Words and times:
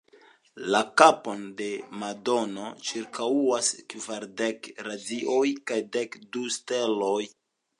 La 0.75 0.79
kapon 1.01 1.43
de 1.59 1.67
Madono 2.03 2.71
ĉirkaŭas 2.91 3.69
kvardek 3.95 4.71
radioj 4.89 5.45
kaj 5.73 5.81
dek 5.99 6.19
du 6.37 6.49
steloj. 6.57 7.25